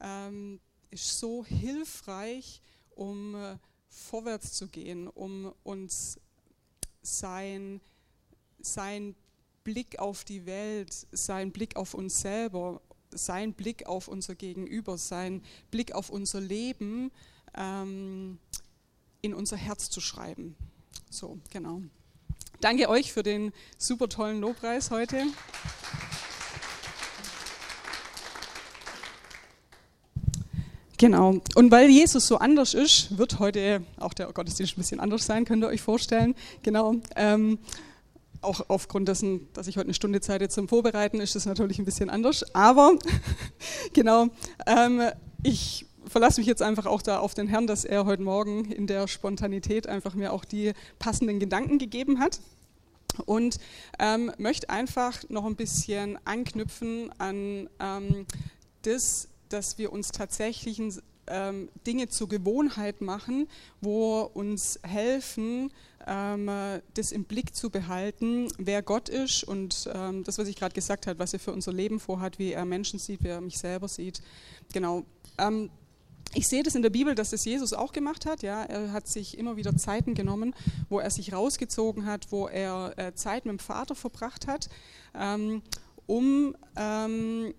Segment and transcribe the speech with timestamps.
[0.00, 0.60] ähm,
[0.90, 2.62] ist so hilfreich,
[2.94, 3.56] um äh,
[3.88, 6.18] vorwärts zu gehen, um uns
[7.02, 7.80] sein,
[8.58, 9.14] sein
[9.64, 12.80] Blick auf die Welt, sein Blick auf uns selber,
[13.10, 17.10] sein Blick auf unser Gegenüber, sein Blick auf unser Leben
[17.54, 18.38] ähm,
[19.22, 20.56] in unser Herz zu schreiben.
[21.10, 21.82] So, genau.
[22.60, 25.26] Danke euch für den super tollen Lobpreis heute.
[30.98, 31.40] Genau.
[31.54, 35.44] Und weil Jesus so anders ist, wird heute auch der Gottesdienst ein bisschen anders sein,
[35.44, 36.34] könnt ihr euch vorstellen.
[36.62, 36.96] Genau.
[37.16, 37.58] Ähm,
[38.40, 41.84] auch aufgrund dessen, dass ich heute eine Stunde Zeit zum Vorbereiten, ist es natürlich ein
[41.84, 42.44] bisschen anders.
[42.54, 42.94] Aber
[43.92, 44.28] genau,
[44.66, 45.02] ähm,
[45.42, 48.86] ich verlasse mich jetzt einfach auch da auf den Herrn, dass er heute Morgen in
[48.86, 52.40] der Spontanität einfach mir auch die passenden Gedanken gegeben hat.
[53.24, 53.58] Und
[53.98, 58.26] ähm, möchte einfach noch ein bisschen anknüpfen an ähm,
[58.82, 60.80] das, dass wir uns tatsächlich
[61.28, 63.48] ähm, Dinge zur Gewohnheit machen,
[63.80, 65.72] wo uns helfen,
[66.06, 66.50] ähm,
[66.94, 71.06] das im Blick zu behalten, wer Gott ist und ähm, das, was ich gerade gesagt
[71.06, 73.88] habe, was er für unser Leben vorhat, wie er Menschen sieht, wie er mich selber
[73.88, 74.22] sieht.
[74.72, 75.04] Genau.
[75.38, 75.70] Ähm,
[76.34, 78.42] ich sehe das in der Bibel, dass das Jesus auch gemacht hat.
[78.42, 80.54] Ja, er hat sich immer wieder Zeiten genommen,
[80.88, 84.68] wo er sich rausgezogen hat, wo er äh, Zeit mit dem Vater verbracht hat,
[85.14, 85.62] ähm,
[86.06, 87.54] um ähm,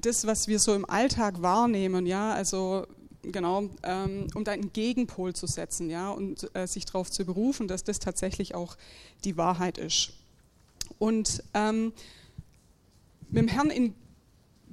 [0.00, 2.86] das, was wir so im Alltag wahrnehmen, ja, also
[3.22, 7.68] genau, ähm, um da einen Gegenpol zu setzen, ja, und äh, sich darauf zu berufen,
[7.68, 8.76] dass das tatsächlich auch
[9.24, 10.12] die Wahrheit ist.
[10.98, 11.92] Und ähm,
[13.30, 13.94] mit dem Herrn in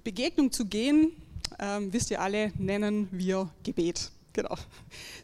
[0.03, 1.11] Begegnung zu gehen,
[1.59, 4.11] ähm, wisst ihr alle, nennen wir Gebet.
[4.33, 4.55] Genau.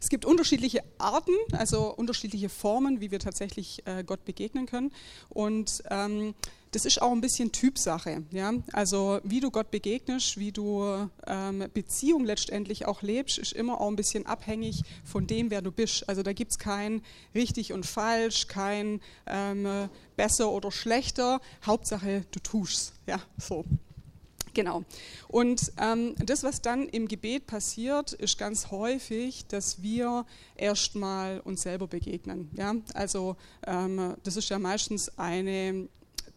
[0.00, 4.90] Es gibt unterschiedliche Arten, also unterschiedliche Formen, wie wir tatsächlich äh, Gott begegnen können.
[5.28, 6.34] Und ähm,
[6.72, 8.24] das ist auch ein bisschen Typsache.
[8.30, 8.52] Ja?
[8.72, 13.88] Also wie du Gott begegnest, wie du ähm, Beziehung letztendlich auch lebst, ist immer auch
[13.88, 16.08] ein bisschen abhängig von dem, wer du bist.
[16.08, 17.02] Also da gibt es kein
[17.34, 21.40] richtig und falsch, kein ähm, besser oder schlechter.
[21.64, 22.94] Hauptsache, du tust.
[23.06, 23.64] Ja, so.
[24.54, 24.84] Genau.
[25.28, 30.26] Und ähm, das, was dann im Gebet passiert, ist ganz häufig, dass wir
[30.56, 32.50] erstmal uns selber begegnen.
[32.54, 32.74] Ja?
[32.94, 33.36] Also
[33.66, 35.88] ähm, das ist ja meistens eine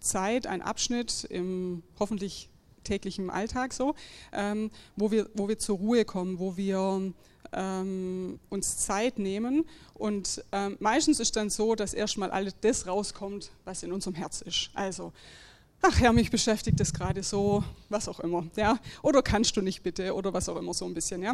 [0.06, 2.50] Zeit, ein Abschnitt im hoffentlich
[2.84, 3.96] täglichen Alltag so,
[4.32, 7.14] ähm, wo, wir, wo wir zur Ruhe kommen, wo wir
[7.52, 9.66] ähm, uns Zeit nehmen.
[9.94, 14.42] Und ähm, meistens ist dann so, dass erstmal alles das rauskommt, was in unserem Herz
[14.42, 14.70] ist.
[14.74, 15.12] Also
[15.82, 19.84] ach Herr, mich beschäftigt das gerade so, was auch immer, ja, oder kannst du nicht
[19.84, 21.34] bitte, oder was auch immer so ein bisschen, ja.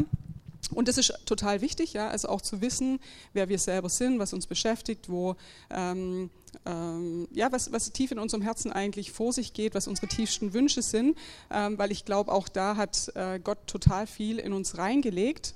[0.73, 2.99] Und das ist total wichtig, ja, also auch zu wissen,
[3.33, 5.35] wer wir selber sind, was uns beschäftigt, wo,
[5.69, 6.29] ähm,
[6.65, 10.53] ähm, ja, was, was tief in unserem Herzen eigentlich vor sich geht, was unsere tiefsten
[10.53, 11.17] Wünsche sind,
[11.49, 15.55] ähm, weil ich glaube, auch da hat äh, Gott total viel in uns reingelegt.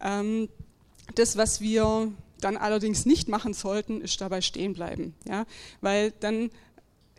[0.00, 0.48] Ähm,
[1.14, 5.44] das, was wir dann allerdings nicht machen sollten, ist dabei stehen bleiben, ja,
[5.80, 6.50] weil dann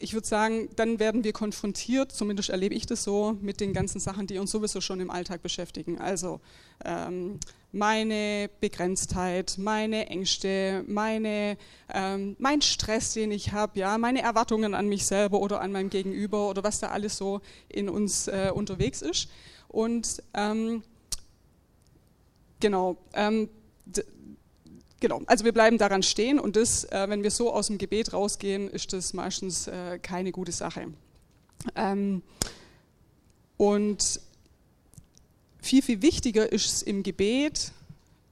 [0.01, 3.99] ich würde sagen, dann werden wir konfrontiert, zumindest erlebe ich das so, mit den ganzen
[3.99, 5.99] Sachen, die uns sowieso schon im Alltag beschäftigen.
[5.99, 6.39] Also
[6.83, 7.39] ähm,
[7.71, 11.57] meine Begrenztheit, meine Ängste, meine,
[11.93, 15.89] ähm, mein Stress, den ich habe, ja, meine Erwartungen an mich selber oder an meinem
[15.89, 19.29] Gegenüber oder was da alles so in uns äh, unterwegs ist.
[19.67, 20.83] Und ähm,
[22.59, 23.49] genau, ähm,
[25.01, 28.13] Genau, also wir bleiben daran stehen und das, äh, wenn wir so aus dem Gebet
[28.13, 30.93] rausgehen, ist das meistens äh, keine gute Sache.
[31.75, 32.21] Ähm,
[33.57, 34.21] und
[35.59, 37.71] viel, viel wichtiger ist es im Gebet,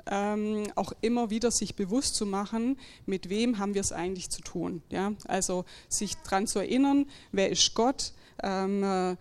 [0.06, 4.44] ähm, auch immer wieder sich bewusst zu machen, mit wem haben wir es eigentlich zu
[4.44, 4.84] tun.
[4.92, 5.14] Ja?
[5.28, 8.14] Also sich daran zu erinnern, wer ist Gott,
[8.44, 9.16] ähm, äh,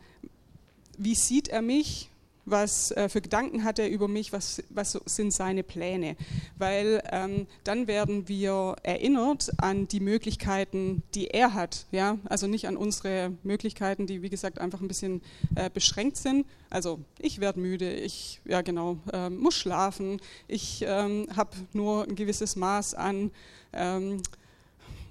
[0.99, 2.11] wie sieht er mich,
[2.51, 6.17] was äh, für Gedanken hat er über mich, was, was sind seine Pläne.
[6.57, 11.87] Weil ähm, dann werden wir erinnert an die Möglichkeiten, die er hat.
[11.93, 12.19] Ja?
[12.25, 15.23] Also nicht an unsere Möglichkeiten, die wie gesagt einfach ein bisschen
[15.55, 16.47] äh, beschränkt sind.
[16.71, 22.15] Also ich werde müde, ich ja genau, äh, muss schlafen, ich ähm, habe nur ein
[22.15, 23.31] gewisses Maß an
[23.73, 24.23] ähm,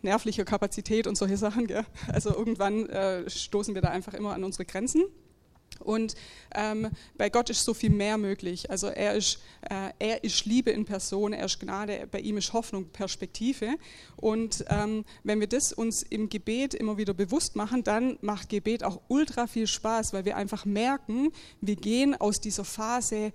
[0.01, 1.67] nervlicher Kapazität und solche Sachen.
[1.67, 1.85] Gell?
[2.07, 5.03] Also irgendwann äh, stoßen wir da einfach immer an unsere Grenzen.
[5.79, 6.15] Und
[6.55, 8.69] ähm, bei Gott ist so viel mehr möglich.
[8.69, 9.39] Also er ist,
[9.69, 13.75] äh, er ist Liebe in Person, er ist Gnade, bei ihm ist Hoffnung, Perspektive.
[14.15, 18.83] Und ähm, wenn wir das uns im Gebet immer wieder bewusst machen, dann macht Gebet
[18.83, 21.31] auch ultra viel Spaß, weil wir einfach merken,
[21.61, 23.31] wir gehen aus dieser Phase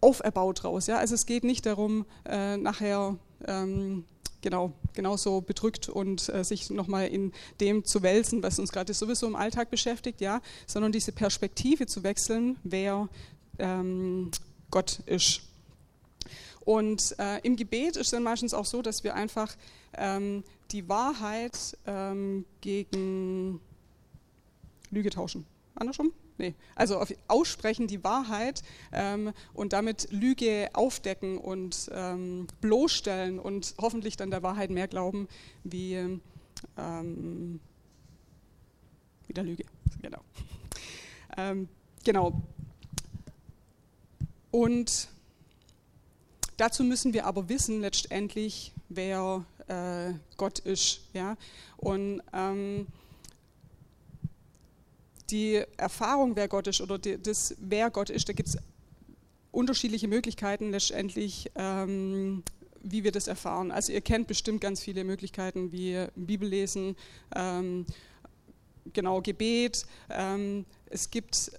[0.00, 0.86] auferbaut raus.
[0.86, 0.98] Ja?
[0.98, 3.16] Also es geht nicht darum, äh, nachher
[3.46, 4.04] ähm,
[4.42, 9.26] genau, genauso bedrückt und äh, sich nochmal in dem zu wälzen, was uns gerade sowieso
[9.26, 13.08] im Alltag beschäftigt, ja, sondern diese Perspektive zu wechseln, wer
[13.58, 14.30] ähm,
[14.70, 15.42] Gott ist.
[16.64, 19.56] Und äh, im Gebet ist es dann meistens auch so, dass wir einfach
[19.94, 23.60] ähm, die Wahrheit ähm, gegen
[24.90, 25.44] Lüge tauschen.
[25.74, 26.12] Andersrum?
[26.38, 26.54] Nee.
[26.74, 28.62] Also auf, aussprechen die Wahrheit
[28.92, 35.28] ähm, und damit Lüge aufdecken und ähm, bloßstellen und hoffentlich dann der Wahrheit mehr glauben
[35.62, 35.94] wie,
[36.76, 37.60] ähm,
[39.26, 39.64] wie der Lüge.
[40.00, 40.20] Genau.
[41.36, 41.68] Ähm,
[42.04, 42.42] genau.
[44.50, 45.08] Und
[46.56, 51.02] dazu müssen wir aber wissen letztendlich, wer äh, Gott ist.
[51.14, 51.36] Ja?
[51.76, 52.86] Und ähm,
[55.32, 58.58] die Erfahrung, wer Gott ist oder die, das, wer Gott ist, da gibt es
[59.50, 62.42] unterschiedliche Möglichkeiten letztendlich, ähm,
[62.82, 63.70] wie wir das erfahren.
[63.70, 66.96] Also ihr kennt bestimmt ganz viele Möglichkeiten wie Bibellesen,
[67.34, 67.86] ähm,
[68.92, 69.86] genau Gebet.
[70.10, 71.52] Ähm, es gibt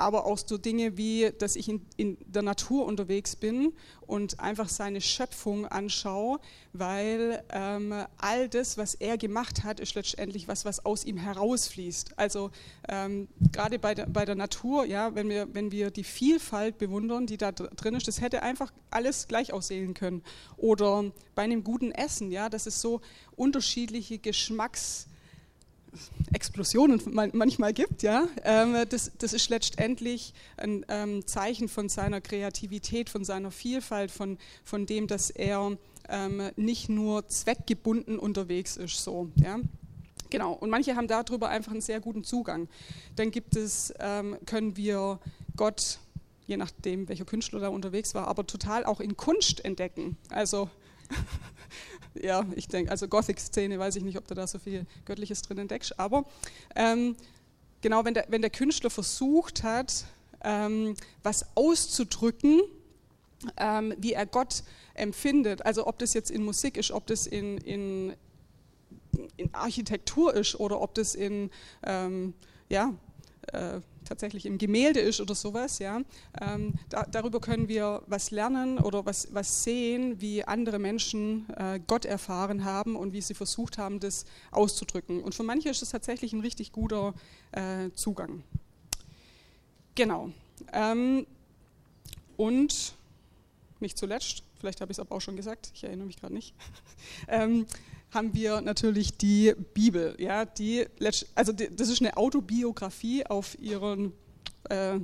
[0.00, 3.72] aber auch so Dinge wie, dass ich in, in, der Natur unterwegs bin
[4.06, 6.40] und einfach seine Schöpfung anschaue,
[6.72, 12.18] weil ähm, all das, was er gemacht hat, ist letztendlich was, was aus ihm herausfließt.
[12.18, 12.50] Also
[12.88, 17.26] ähm, gerade bei der, bei der Natur, ja, wenn wir, wenn wir die Vielfalt bewundern,
[17.26, 20.22] die da drin ist, das hätte einfach alles gleich aussehen können.
[20.56, 23.00] Oder bei einem guten Essen, ja, das ist so
[23.36, 25.06] unterschiedliche Geschmacks
[26.32, 27.00] Explosionen
[27.32, 33.24] manchmal gibt, ja, ähm, das, das ist letztendlich ein ähm, Zeichen von seiner Kreativität, von
[33.24, 35.76] seiner Vielfalt, von, von dem, dass er
[36.08, 39.58] ähm, nicht nur zweckgebunden unterwegs ist, so, ja.
[40.30, 42.68] Genau, und manche haben darüber einfach einen sehr guten Zugang.
[43.16, 43.92] Dann gibt es,
[44.46, 45.18] können wir
[45.56, 45.98] Gott,
[46.46, 50.16] je nachdem, welcher Künstler da unterwegs war, aber total auch in Kunst entdecken.
[50.28, 50.70] Also
[52.14, 55.58] ja, ich denke, also Gothic-Szene, weiß ich nicht, ob du da so viel Göttliches drin
[55.58, 56.24] entdeckst, aber
[56.74, 57.16] ähm,
[57.80, 60.04] genau, wenn der, wenn der Künstler versucht hat,
[60.42, 62.60] ähm, was auszudrücken,
[63.56, 64.62] ähm, wie er Gott
[64.94, 68.14] empfindet, also ob das jetzt in Musik ist, ob das in, in,
[69.36, 71.50] in Architektur ist oder ob das in,
[71.84, 72.34] ähm,
[72.68, 72.94] ja,
[73.52, 73.80] äh,
[74.10, 76.02] tatsächlich im Gemälde ist oder sowas, ja,
[76.40, 81.78] ähm, da, darüber können wir was lernen oder was, was sehen, wie andere Menschen äh,
[81.86, 85.22] Gott erfahren haben und wie sie versucht haben, das auszudrücken.
[85.22, 87.14] Und für manche ist das tatsächlich ein richtig guter
[87.52, 88.42] äh, Zugang.
[89.94, 90.32] Genau.
[90.72, 91.24] Ähm,
[92.36, 92.94] und
[93.78, 96.54] nicht zuletzt, vielleicht habe ich es aber auch schon gesagt, ich erinnere mich gerade nicht.
[97.28, 97.66] ähm,
[98.12, 100.14] haben wir natürlich die Bibel.
[100.18, 100.86] Ja, die,
[101.34, 104.12] also die, das ist eine Autobiografie auf ihren
[104.68, 104.98] äh,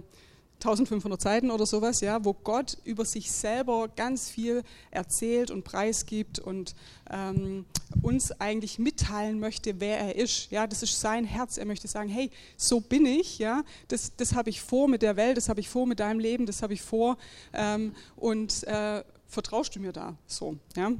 [0.56, 6.38] 1500 Seiten oder sowas, ja, wo Gott über sich selber ganz viel erzählt und preisgibt
[6.38, 6.74] und
[7.10, 7.66] ähm,
[8.02, 10.50] uns eigentlich mitteilen möchte, wer er ist.
[10.50, 11.58] Ja, das ist sein Herz.
[11.58, 13.38] Er möchte sagen, hey, so bin ich.
[13.38, 16.20] Ja, das, das habe ich vor mit der Welt, das habe ich vor mit deinem
[16.20, 17.18] Leben, das habe ich vor.
[17.52, 20.16] Ähm, und äh, vertraust du mir da?
[20.26, 20.92] So, ja.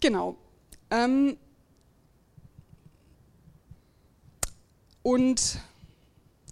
[0.00, 0.36] Genau.
[0.90, 1.36] Ähm,
[5.02, 5.58] und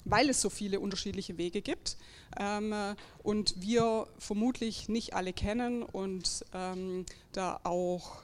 [0.05, 1.97] weil es so viele unterschiedliche Wege gibt
[2.38, 2.75] ähm,
[3.23, 8.23] und wir vermutlich nicht alle kennen und ähm, da auch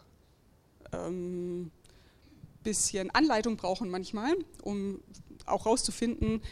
[0.92, 1.70] ein ähm,
[2.62, 5.00] bisschen Anleitung brauchen manchmal, um
[5.46, 6.42] auch herauszufinden,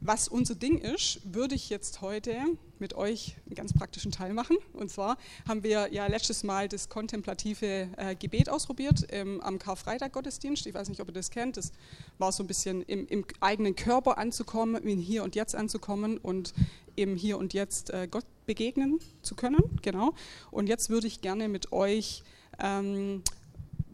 [0.00, 2.34] was unser Ding ist, würde ich jetzt heute
[2.78, 4.56] mit euch einen ganz praktischen Teil machen.
[4.72, 10.66] Und zwar haben wir ja letztes Mal das kontemplative äh, Gebet ausprobiert ähm, am Karfreitag-Gottesdienst.
[10.66, 11.58] Ich weiß nicht, ob ihr das kennt.
[11.58, 11.72] Das
[12.18, 16.54] war so ein bisschen im, im, eigenen Körper anzukommen, im Hier und Jetzt anzukommen und
[16.96, 19.60] im Hier und Jetzt äh, Gott begegnen zu können.
[19.82, 20.14] Genau.
[20.50, 22.22] Und jetzt würde ich gerne mit euch
[22.58, 23.22] ähm,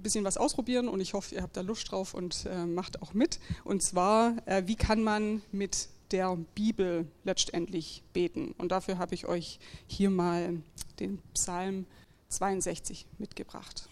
[0.06, 3.12] bisschen was ausprobieren und ich hoffe, ihr habt da Lust drauf und äh, macht auch
[3.12, 3.40] mit.
[3.64, 8.54] Und zwar, äh, wie kann man mit der Bibel letztendlich beten.
[8.58, 10.62] Und dafür habe ich euch hier mal
[11.00, 11.86] den Psalm
[12.28, 13.88] 62 mitgebracht.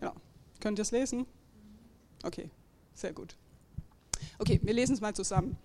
[0.00, 0.12] Ja,
[0.60, 1.26] könnt ihr es lesen?
[2.22, 2.50] Okay,
[2.94, 3.36] sehr gut.
[4.38, 5.56] Okay, wir lesen es mal zusammen.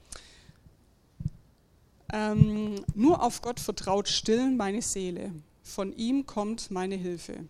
[2.11, 7.45] Ähm, nur auf Gott vertraut still meine Seele, von ihm kommt meine Hilfe.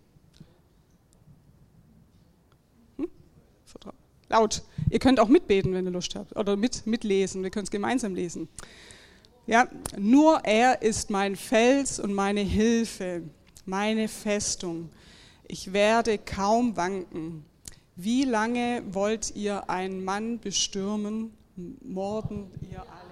[4.30, 4.62] Laut.
[4.88, 7.42] Ihr könnt auch mitbeten, wenn ihr Lust habt, oder mit, mitlesen.
[7.42, 8.48] Wir können es gemeinsam lesen.
[9.46, 9.68] Ja,
[9.98, 13.22] nur er ist mein Fels und meine Hilfe,
[13.66, 14.90] meine Festung.
[15.48, 17.44] Ich werde kaum wanken.
[17.96, 21.36] Wie lange wollt ihr einen Mann bestürmen,
[21.82, 23.09] morden ihr alle?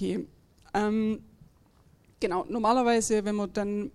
[0.00, 0.26] Okay.
[0.72, 1.22] Ähm,
[2.20, 3.90] genau, normalerweise, wenn man dann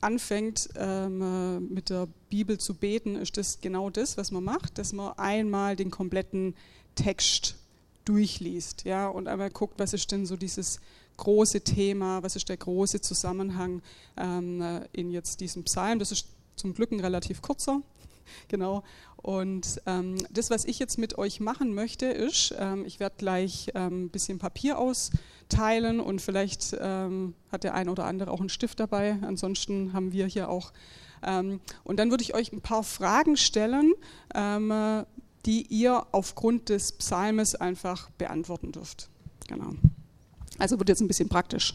[0.00, 4.78] anfängt ähm, äh, mit der Bibel zu beten, ist das genau das, was man macht,
[4.78, 6.54] dass man einmal den kompletten
[6.94, 7.56] Text
[8.06, 10.80] durchliest ja, und einmal guckt, was ist denn so dieses
[11.18, 13.82] große Thema, was ist der große Zusammenhang
[14.16, 15.98] ähm, äh, in jetzt diesem Psalm.
[15.98, 17.82] Das ist zum Glück ein relativ kurzer,
[18.48, 18.82] genau.
[19.16, 23.70] Und ähm, das, was ich jetzt mit euch machen möchte, ist, ähm, ich werde gleich
[23.74, 28.50] ähm, ein bisschen Papier austeilen und vielleicht ähm, hat der ein oder andere auch einen
[28.50, 29.18] Stift dabei.
[29.22, 30.72] Ansonsten haben wir hier auch.
[31.22, 33.94] Ähm, und dann würde ich euch ein paar Fragen stellen,
[34.34, 35.04] ähm,
[35.46, 39.08] die ihr aufgrund des Psalmes einfach beantworten dürft.
[39.48, 39.72] Genau.
[40.58, 41.74] Also wird jetzt ein bisschen praktisch.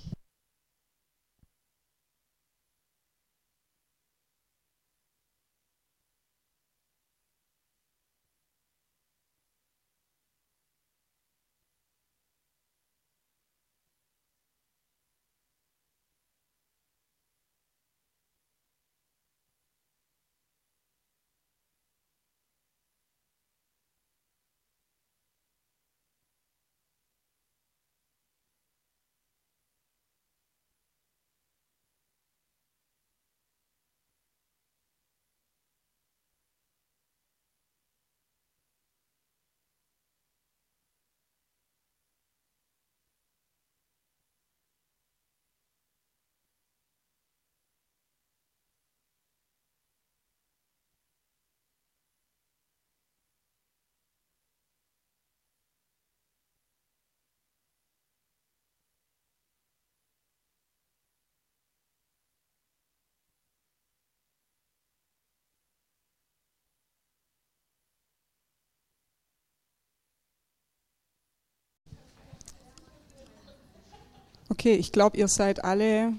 [74.50, 76.14] Okay, ich glaube, ihr seid alle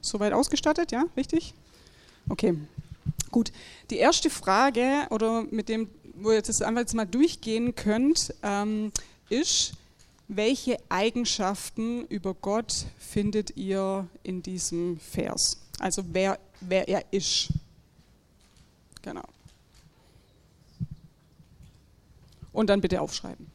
[0.00, 1.04] soweit ausgestattet, ja?
[1.16, 1.54] Richtig?
[2.28, 2.56] Okay,
[3.30, 3.52] gut.
[3.90, 8.92] Die erste Frage, oder mit dem, wo ihr jetzt einfach jetzt mal durchgehen könnt, ähm,
[9.28, 9.74] ist,
[10.28, 15.58] welche Eigenschaften über Gott findet ihr in diesem Vers?
[15.80, 17.48] Also wer, wer er ist.
[19.02, 19.24] Genau.
[22.52, 23.49] Und dann bitte aufschreiben.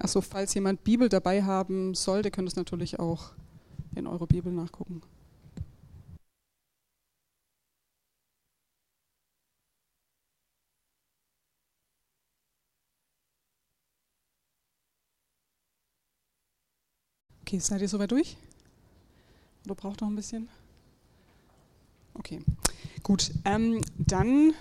[0.00, 3.32] Achso, falls jemand Bibel dabei haben sollte, könnt ihr es natürlich auch
[3.94, 5.02] in eurer Bibel nachgucken.
[17.42, 18.38] Okay, seid ihr soweit durch?
[19.66, 20.48] Oder braucht noch ein bisschen?
[22.14, 22.40] Okay,
[23.02, 23.32] gut.
[23.44, 24.54] Ähm, dann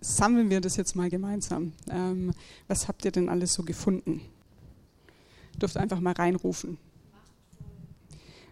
[0.00, 1.72] sammeln wir das jetzt mal gemeinsam.
[1.90, 2.32] Ähm,
[2.66, 4.22] was habt ihr denn alles so gefunden?
[5.58, 6.78] Dürft einfach mal reinrufen.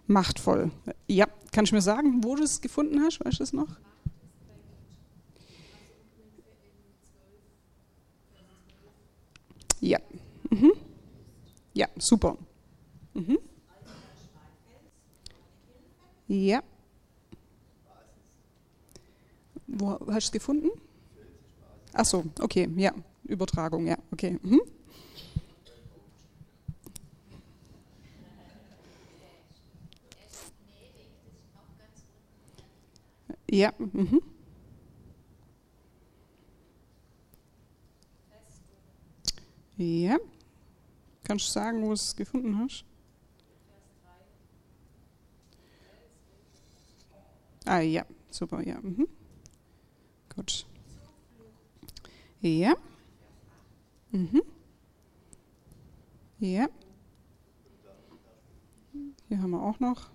[0.06, 0.71] Machtvoll.
[1.06, 3.25] Ja, kannst du mir sagen, wo du es gefunden hast?
[3.25, 3.68] Weißt du es noch?
[9.80, 9.99] Ja.
[10.50, 10.73] Mhm.
[11.75, 12.37] Ja, super.
[13.14, 13.38] Mhm.
[16.28, 16.62] Ja.
[19.66, 20.71] Wo hast du es gefunden?
[21.92, 22.92] Ach so, okay, ja.
[23.25, 24.38] Übertragung, ja, okay.
[24.42, 24.61] Mhm.
[33.52, 33.71] Ja.
[33.78, 34.23] Mhm.
[39.76, 40.16] Ja.
[41.23, 42.87] Kannst du sagen, wo du es gefunden hast?
[47.66, 48.80] Ah ja, super, ja.
[48.80, 49.06] Mhm.
[50.35, 50.66] Gut.
[52.40, 52.75] Ja.
[54.12, 54.42] Mhm.
[56.38, 56.68] Ja.
[59.28, 60.11] Hier haben wir auch noch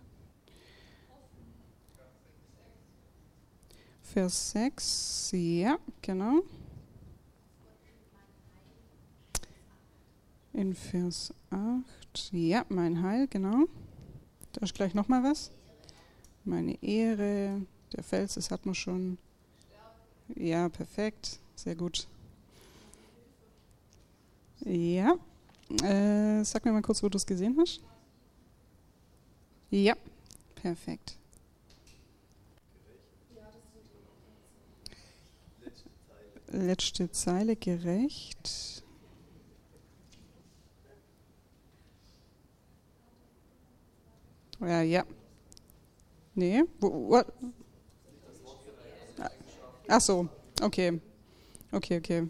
[4.13, 6.41] Vers 6, ja, genau.
[10.53, 13.65] In Vers 8, ja, mein Heil, genau.
[14.53, 15.51] Da ist gleich nochmal was.
[16.45, 17.61] Meine Ehre,
[17.93, 19.17] der Fels, das hat man schon.
[20.35, 22.07] Ja, perfekt, sehr gut.
[24.61, 25.15] Ja,
[25.83, 27.81] äh, sag mir mal kurz, wo du es gesehen hast.
[29.69, 29.95] Ja,
[30.55, 31.17] perfekt.
[36.57, 38.83] Letzte Zeile gerecht.
[44.59, 45.05] Ja, ja.
[46.33, 47.21] Nee, wo?
[49.87, 50.27] Ach so,
[50.61, 50.99] okay.
[51.71, 52.27] Okay, okay.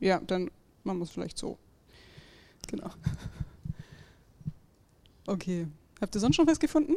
[0.00, 0.50] Ja, dann
[0.84, 1.58] machen wir es vielleicht so.
[2.68, 2.90] Genau.
[5.26, 5.68] Okay.
[6.00, 6.94] Habt ihr sonst schon was gefunden?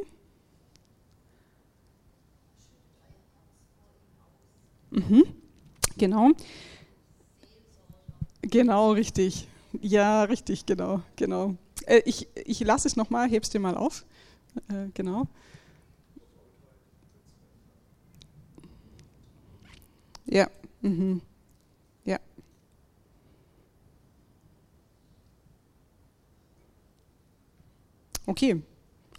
[4.89, 5.34] Mhm.
[5.97, 6.31] Genau.
[8.41, 9.47] Genau, richtig.
[9.81, 11.55] Ja, richtig, genau, genau.
[11.85, 14.05] Äh, ich ich lasse es nochmal, heb's dir mal auf.
[14.69, 15.27] Äh, genau.
[20.25, 20.49] Ja.
[20.81, 21.21] Mhm.
[22.05, 22.19] Ja.
[28.25, 28.61] Okay.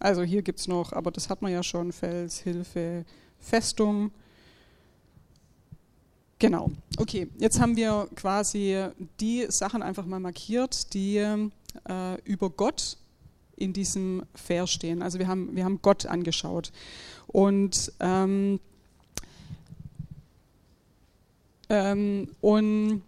[0.01, 3.05] Also hier gibt es noch, aber das hat man ja schon, Fels, Hilfe,
[3.39, 4.11] Festung.
[6.39, 6.71] Genau.
[6.99, 8.89] Okay, jetzt haben wir quasi
[9.21, 12.99] die Sachen einfach mal markiert, die äh, über Gott
[13.57, 15.03] in diesem Vers stehen.
[15.03, 16.73] Also wir haben, wir haben Gott angeschaut.
[17.27, 18.61] Und ähm,
[21.69, 23.03] ähm, und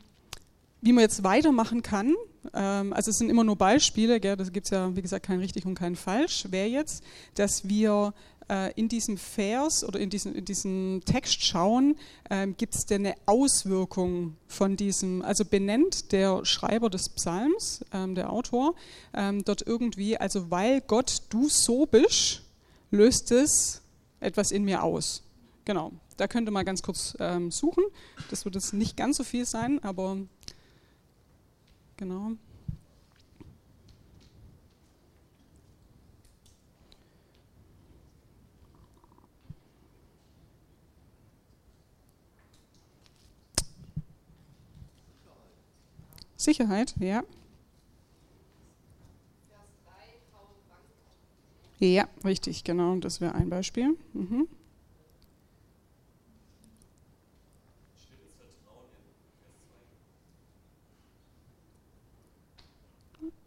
[0.80, 2.14] wie man jetzt weitermachen kann,
[2.54, 5.38] ähm, also es sind immer nur Beispiele, gell, das gibt es ja wie gesagt kein
[5.38, 8.14] richtig und kein falsch, wäre jetzt, dass wir
[8.48, 11.96] äh, in diesem Vers oder in diesem, in diesem Text schauen,
[12.30, 18.14] ähm, gibt es denn eine Auswirkung von diesem, also benennt der Schreiber des Psalms, ähm,
[18.14, 18.74] der Autor,
[19.14, 22.42] ähm, dort irgendwie, also weil Gott du so bist,
[22.90, 23.82] löst es
[24.20, 25.22] etwas in mir aus.
[25.64, 27.84] Genau, da könnt ihr mal ganz kurz ähm, suchen.
[28.30, 30.16] Das wird jetzt nicht ganz so viel sein, aber
[31.96, 32.32] genau.
[46.38, 47.22] Sicherheit, ja.
[51.80, 52.96] Ja, richtig, genau.
[52.96, 53.96] Das wäre ein Beispiel.
[54.12, 54.48] Mhm.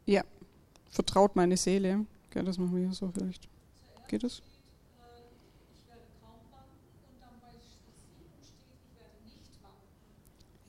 [0.06, 0.24] Ja,
[0.90, 2.06] vertraut meine Seele.
[2.34, 3.50] Ja, das machen wir hier so vielleicht.
[4.08, 4.42] Geht es?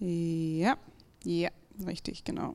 [0.00, 0.76] Ja,
[1.24, 1.50] ja,
[1.86, 2.54] richtig, genau.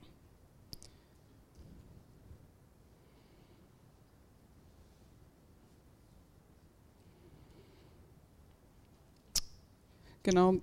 [10.24, 10.56] Genau.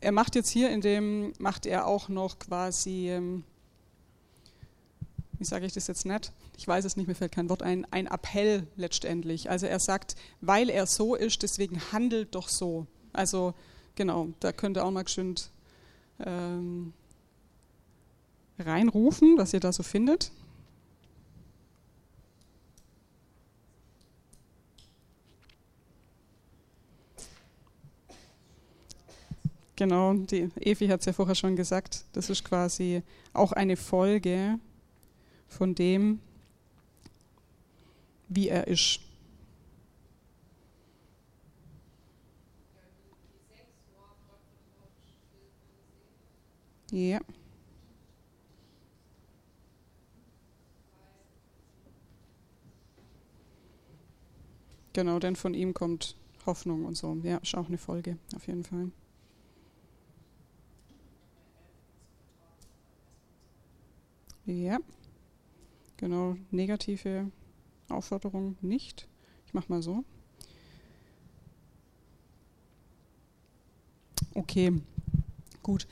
[0.00, 3.44] Er macht jetzt hier in dem, macht er auch noch quasi ähm,
[5.42, 6.30] wie sage ich das jetzt nicht?
[6.56, 9.50] Ich weiß es nicht, mir fällt kein Wort ein, ein Appell letztendlich.
[9.50, 12.86] Also er sagt, weil er so ist, deswegen handelt doch so.
[13.12, 13.52] Also
[13.96, 15.34] genau, da könnte auch mal schön
[16.24, 16.92] ähm,
[18.58, 20.30] reinrufen, was ihr da so findet.
[29.76, 34.58] Genau, die Evi hat es ja vorher schon gesagt, das ist quasi auch eine Folge
[35.48, 36.20] von dem,
[38.28, 39.00] wie er ist.
[46.92, 47.20] Ja.
[54.92, 57.16] Genau, denn von ihm kommt Hoffnung und so.
[57.22, 58.90] Ja, ist auch eine Folge, auf jeden Fall.
[64.44, 64.78] Ja.
[65.96, 67.30] Genau, negative
[67.88, 69.06] Aufforderung nicht.
[69.46, 70.04] Ich mache mal so.
[74.34, 74.72] Okay,
[75.62, 75.86] gut.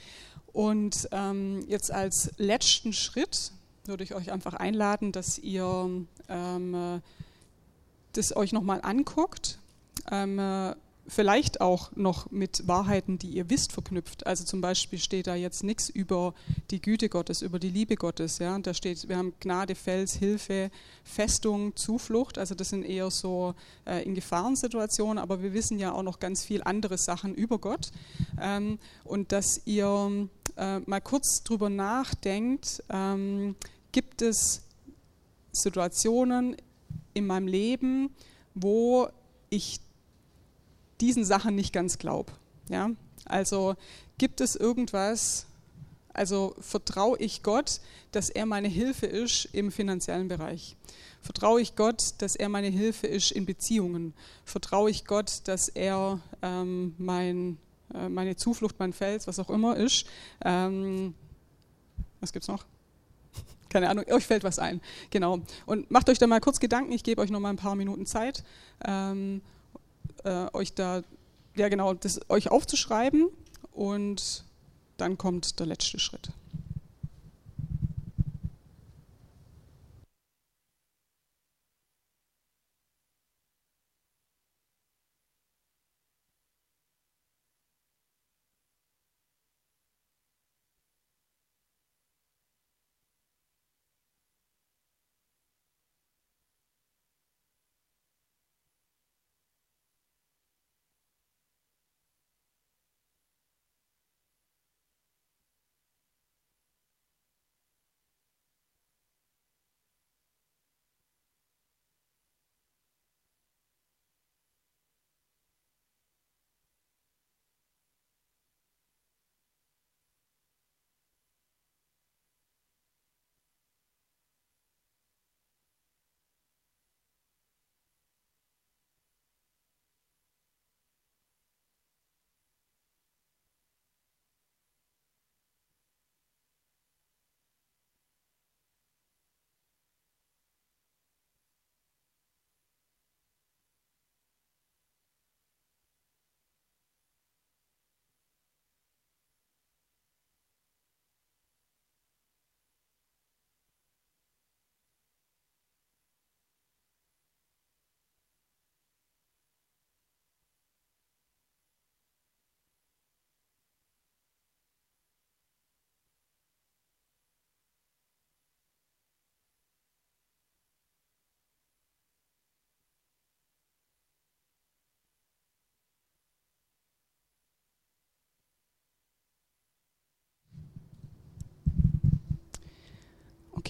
[0.53, 3.53] Und ähm, jetzt als letzten Schritt
[3.85, 7.01] würde ich euch einfach einladen, dass ihr ähm, äh,
[8.13, 9.59] das euch nochmal anguckt.
[10.11, 10.75] Ähm, äh,
[11.11, 14.27] vielleicht auch noch mit Wahrheiten, die ihr wisst, verknüpft.
[14.27, 16.35] Also zum Beispiel steht da jetzt nichts über
[16.71, 18.39] die Güte Gottes, über die Liebe Gottes.
[18.39, 18.57] Ja?
[18.59, 20.71] Da steht, wir haben Gnade, Fels, Hilfe,
[21.03, 22.39] Festung, Zuflucht.
[22.39, 23.55] Also das sind eher so
[23.87, 27.91] äh, in Gefahrensituationen, aber wir wissen ja auch noch ganz viel andere Sachen über Gott.
[28.41, 33.57] Ähm, und dass ihr äh, mal kurz drüber nachdenkt, ähm,
[33.91, 34.63] gibt es
[35.53, 36.57] Situationen
[37.15, 38.15] in meinem Leben,
[38.55, 39.09] wo
[39.49, 39.81] ich
[41.01, 42.33] diesen Sachen nicht ganz glaube.
[42.69, 42.91] Ja?
[43.25, 43.77] Also
[44.19, 45.47] gibt es irgendwas,
[46.13, 47.81] also vertraue ich Gott,
[48.13, 50.77] dass er meine Hilfe ist im finanziellen Bereich?
[51.23, 54.15] Vertraue ich Gott, dass er meine Hilfe ist in Beziehungen?
[54.45, 57.59] Vertraue ich Gott, dass er ähm, mein,
[57.95, 60.07] äh, meine Zuflucht, mein Fels, was auch immer ist?
[60.45, 61.15] Ähm,
[62.21, 62.65] was es noch?
[63.71, 64.81] Keine Ahnung, euch fällt was ein.
[65.11, 65.41] Genau.
[65.65, 68.05] Und macht euch da mal kurz Gedanken, ich gebe euch noch mal ein paar Minuten
[68.05, 68.45] Zeit.
[68.85, 69.41] Ähm,
[70.25, 71.03] äh, euch da,
[71.57, 73.29] ja genau, das euch aufzuschreiben
[73.73, 74.45] und
[74.99, 76.31] dann kommt der letzte Schritt.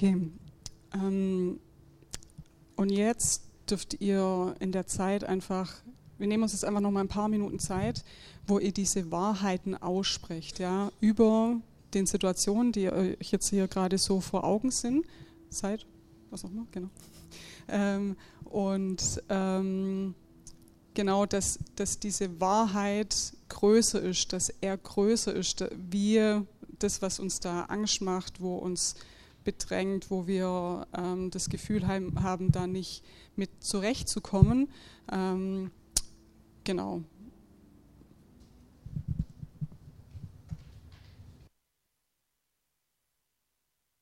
[0.01, 0.17] Okay.
[0.95, 1.61] Ähm,
[2.77, 5.71] und jetzt dürft ihr in der Zeit einfach,
[6.17, 8.03] wir nehmen uns jetzt einfach noch mal ein paar Minuten Zeit,
[8.47, 11.61] wo ihr diese Wahrheiten aussprecht, ja, über
[11.93, 15.05] den Situationen, die euch jetzt hier gerade so vor Augen sind,
[15.51, 15.85] seid,
[16.31, 16.89] was auch immer, genau.
[17.69, 20.15] Ähm, und ähm,
[20.95, 26.41] genau, dass, dass diese Wahrheit größer ist, dass er größer ist, wie
[26.79, 28.95] das, was uns da Angst macht, wo uns
[29.45, 33.05] bedrängt, wo wir ähm, das Gefühl haben, da nicht
[33.37, 34.71] mit zurechtzukommen.
[35.11, 35.71] Ähm,
[36.65, 37.03] genau,